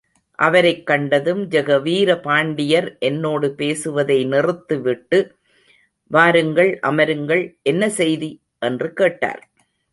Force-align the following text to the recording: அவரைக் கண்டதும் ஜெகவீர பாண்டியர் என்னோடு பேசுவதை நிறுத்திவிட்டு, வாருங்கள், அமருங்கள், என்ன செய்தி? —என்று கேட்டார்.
அவரைக் 0.39 0.85
கண்டதும் 0.85 1.47
ஜெகவீர 1.49 2.21
பாண்டியர் 2.21 2.97
என்னோடு 2.99 3.53
பேசுவதை 3.53 4.25
நிறுத்திவிட்டு, 4.25 5.19
வாருங்கள், 6.11 6.79
அமருங்கள், 6.87 7.43
என்ன 7.63 7.89
செய்தி? 7.89 8.31
—என்று 8.59 8.93
கேட்டார். 8.93 9.43